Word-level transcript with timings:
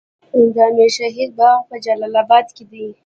د 0.53 0.55
امیر 0.69 0.91
شهید 0.97 1.31
باغ 1.39 1.59
په 1.69 1.75
جلال 1.85 2.13
اباد 2.23 2.47
کې 2.55 2.63
دی 2.71 2.85